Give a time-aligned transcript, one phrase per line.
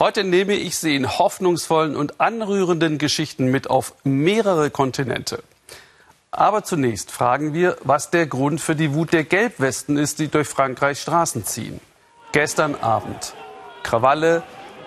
[0.00, 5.42] Heute nehme ich Sie in hoffnungsvollen und anrührenden Geschichten mit auf mehrere Kontinente.
[6.30, 10.46] Aber zunächst fragen wir, was der Grund für die Wut der Gelbwesten ist, die durch
[10.46, 11.80] Frankreichs Straßen ziehen.
[12.30, 13.34] Gestern Abend.
[13.82, 14.44] Krawalle,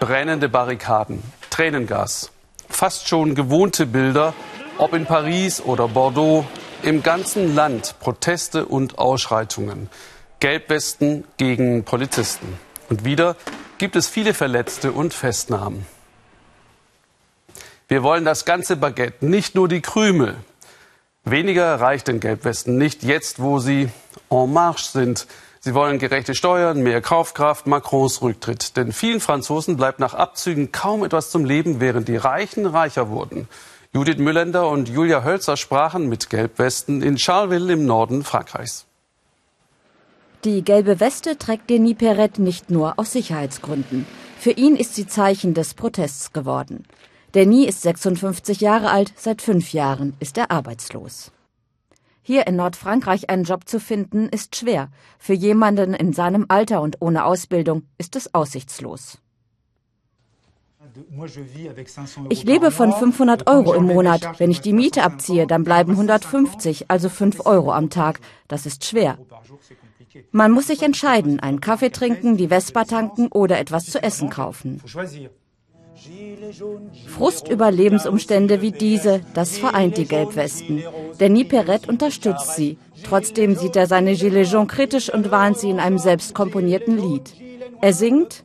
[0.00, 2.30] brennende Barrikaden, Tränengas.
[2.70, 4.32] Fast schon gewohnte Bilder,
[4.78, 6.46] ob in Paris oder Bordeaux,
[6.82, 9.90] im ganzen Land Proteste und Ausschreitungen.
[10.40, 12.58] Gelbwesten gegen Polizisten.
[12.88, 13.36] Und wieder
[13.84, 15.84] gibt es viele Verletzte und Festnahmen.
[17.86, 20.36] Wir wollen das ganze Baguette, nicht nur die Krümel.
[21.24, 23.90] Weniger reicht den Gelbwesten nicht jetzt, wo sie
[24.30, 25.26] en marche sind.
[25.60, 28.78] Sie wollen gerechte Steuern, mehr Kaufkraft, Macrons Rücktritt.
[28.78, 33.50] Denn vielen Franzosen bleibt nach Abzügen kaum etwas zum Leben, während die Reichen reicher wurden.
[33.92, 38.86] Judith Müllender und Julia Hölzer sprachen mit Gelbwesten in Charleville im Norden Frankreichs.
[40.44, 44.04] Die gelbe Weste trägt Denis Perret nicht nur aus Sicherheitsgründen.
[44.38, 46.84] Für ihn ist sie Zeichen des Protests geworden.
[47.34, 51.32] Denis ist 56 Jahre alt, seit fünf Jahren ist er arbeitslos.
[52.20, 54.90] Hier in Nordfrankreich einen Job zu finden, ist schwer.
[55.18, 59.18] Für jemanden in seinem Alter und ohne Ausbildung ist es aussichtslos.
[62.28, 64.38] Ich lebe von 500 Euro im Monat.
[64.38, 68.20] Wenn ich die Miete abziehe, dann bleiben 150, also 5 Euro am Tag.
[68.46, 69.18] Das ist schwer.
[70.30, 74.80] Man muss sich entscheiden, einen Kaffee trinken, die Vespa tanken oder etwas zu essen kaufen.
[77.06, 80.82] Frust über Lebensumstände wie diese, das vereint die Gelbwesten.
[81.20, 82.78] Denis Perret unterstützt sie.
[83.04, 87.34] Trotzdem sieht er seine Gilets jaunes kritisch und warnt sie in einem selbst komponierten Lied.
[87.80, 88.42] Er singt,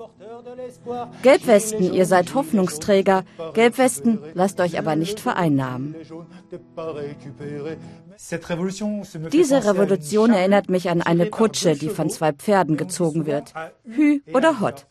[1.22, 3.24] Gelbwesten, ihr seid Hoffnungsträger.
[3.54, 5.96] Gelbwesten, lasst euch aber nicht vereinnahmen.
[9.32, 13.54] Diese Revolution erinnert mich an eine Kutsche, die von zwei Pferden gezogen wird.
[13.86, 14.88] Hü oder Hot.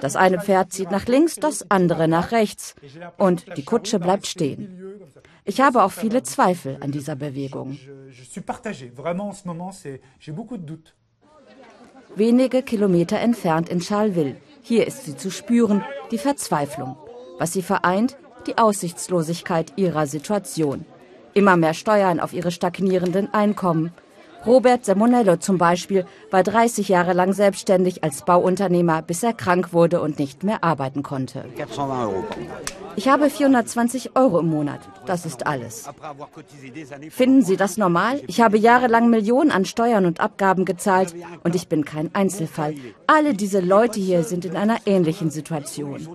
[0.00, 2.74] Das eine Pferd zieht nach links, das andere nach rechts.
[3.16, 5.00] Und die Kutsche bleibt stehen.
[5.44, 7.78] Ich habe auch viele Zweifel an dieser Bewegung.
[12.16, 14.36] Wenige Kilometer entfernt in Charleville.
[14.68, 16.94] Hier ist sie zu spüren, die Verzweiflung.
[17.38, 20.84] Was sie vereint, die Aussichtslosigkeit ihrer Situation.
[21.32, 23.94] Immer mehr Steuern auf ihre stagnierenden Einkommen.
[24.48, 30.00] Robert Semonello zum Beispiel war 30 Jahre lang selbstständig als Bauunternehmer, bis er krank wurde
[30.00, 31.44] und nicht mehr arbeiten konnte.
[32.96, 34.80] Ich habe 420 Euro im Monat.
[35.04, 35.88] Das ist alles.
[37.10, 38.22] Finden Sie das normal?
[38.26, 42.74] Ich habe jahrelang Millionen an Steuern und Abgaben gezahlt und ich bin kein Einzelfall.
[43.06, 46.08] Alle diese Leute hier sind in einer ähnlichen Situation.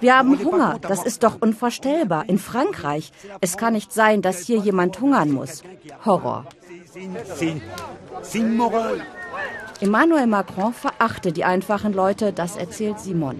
[0.00, 0.78] Wir haben Hunger.
[0.82, 2.28] Das ist doch unvorstellbar.
[2.28, 3.10] In Frankreich.
[3.40, 5.52] Es kann nicht sein, dass hier jemand hungern muss.
[6.04, 6.40] Horror.
[9.80, 13.38] Emmanuel Macron verachte die einfachen Leute, das erzählt Simon.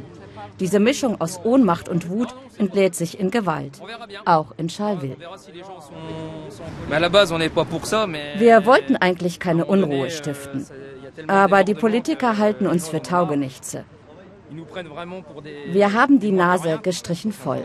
[0.61, 3.75] Diese Mischung aus Ohnmacht und Wut entlädt sich in Gewalt,
[4.25, 5.17] auch in Charleville.
[8.39, 10.67] Wir wollten eigentlich keine Unruhe stiften,
[11.27, 13.85] aber die Politiker halten uns für Taugenichtse.
[15.79, 17.65] Wir haben die Nase gestrichen voll.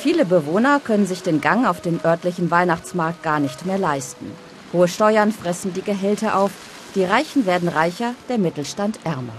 [0.00, 4.30] Viele Bewohner können sich den Gang auf den örtlichen Weihnachtsmarkt gar nicht mehr leisten.
[4.72, 6.52] Hohe Steuern fressen die Gehälter auf,
[6.94, 9.32] die Reichen werden reicher, der Mittelstand ärmer.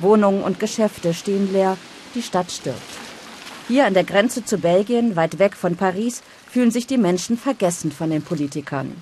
[0.00, 1.78] Wohnungen und Geschäfte stehen leer,
[2.14, 2.78] die Stadt stirbt.
[3.68, 7.92] Hier an der Grenze zu Belgien, weit weg von Paris, fühlen sich die Menschen vergessen
[7.92, 9.00] von den Politikern.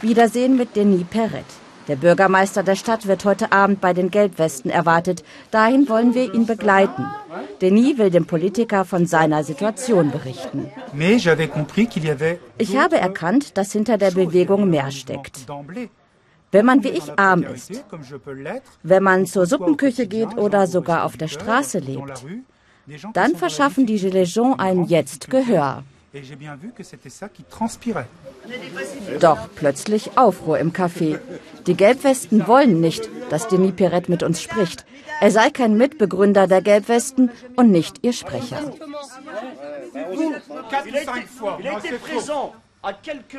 [0.00, 1.46] Wiedersehen mit Denis Perret.
[1.88, 5.22] Der Bürgermeister der Stadt wird heute Abend bei den Gelbwesten erwartet.
[5.50, 7.06] Dahin wollen wir ihn begleiten.
[7.60, 10.70] Denis will dem Politiker von seiner Situation berichten.
[12.58, 15.46] Ich habe erkannt, dass hinter der Bewegung mehr steckt.
[16.52, 17.84] Wenn man wie ich arm ist,
[18.82, 22.24] wenn man zur Suppenküche geht oder sogar auf der Straße lebt,
[23.12, 25.82] dann verschaffen die Gilets jaunes einem jetzt Gehör.
[29.20, 31.18] Doch plötzlich Aufruhr im Café.
[31.66, 34.84] Die Gelbwesten wollen nicht, dass Denis Perret mit uns spricht.
[35.20, 38.72] Er sei kein Mitbegründer der Gelbwesten und nicht ihr Sprecher.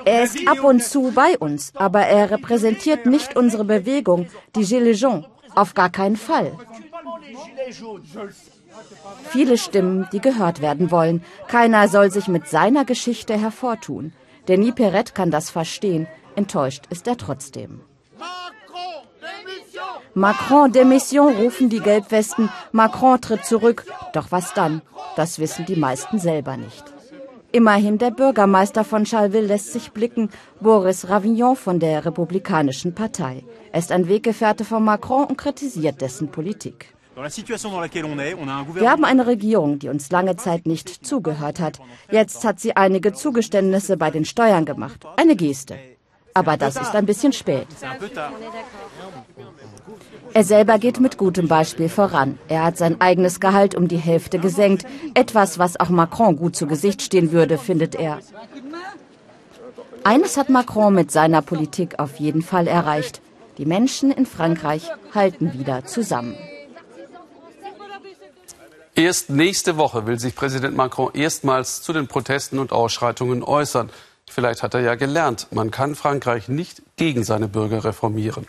[0.05, 5.01] Er ist ab und zu bei uns, aber er repräsentiert nicht unsere Bewegung, die Gilets
[5.01, 5.25] jaunes.
[5.53, 6.51] Auf gar keinen Fall.
[9.29, 11.23] Viele Stimmen, die gehört werden wollen.
[11.47, 14.13] Keiner soll sich mit seiner Geschichte hervortun.
[14.47, 16.07] Denis Perret kann das verstehen.
[16.35, 17.81] Enttäuscht ist er trotzdem.
[20.17, 22.49] Macron Demission rufen die Gelbwesten.
[22.71, 23.85] Macron tritt zurück.
[24.13, 24.81] Doch was dann?
[25.17, 26.85] Das wissen die meisten selber nicht.
[27.51, 30.29] Immerhin der Bürgermeister von Charleville lässt sich blicken,
[30.61, 33.43] Boris Ravignon von der Republikanischen Partei.
[33.73, 36.95] Er ist ein Weggefährte von Macron und kritisiert dessen Politik.
[37.15, 41.79] Wir haben eine Regierung, die uns lange Zeit nicht zugehört hat.
[42.09, 45.05] Jetzt hat sie einige Zugeständnisse bei den Steuern gemacht.
[45.17, 45.77] Eine Geste.
[46.33, 47.67] Aber das ist ein bisschen spät.
[50.35, 52.37] Er selber geht mit gutem Beispiel voran.
[52.49, 54.85] Er hat sein eigenes Gehalt um die Hälfte gesenkt.
[55.13, 58.19] Etwas, was auch Macron gut zu Gesicht stehen würde, findet er.
[60.03, 63.21] Eines hat Macron mit seiner Politik auf jeden Fall erreicht.
[63.57, 66.35] Die Menschen in Frankreich halten wieder zusammen.
[68.93, 73.89] Erst nächste Woche will sich Präsident Macron erstmals zu den Protesten und Ausschreitungen äußern.
[74.29, 78.47] Vielleicht hat er ja gelernt, man kann Frankreich nicht gegen seine Bürger reformieren.